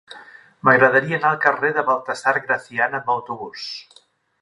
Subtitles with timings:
[0.67, 3.73] M'agradaria anar al carrer de Baltasar Gracián amb autobús.